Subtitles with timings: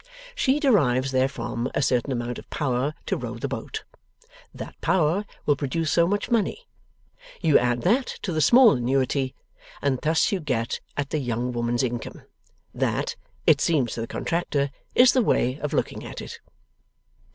[0.33, 3.83] She derives therefrom a certain amount of power to row the boat;
[4.51, 6.65] that power will produce so much money;
[7.39, 9.35] you add that to the small annuity;
[9.79, 12.23] and thus you get at the young woman's income.
[12.73, 16.39] That (it seems to the Contractor) is the way of looking at it.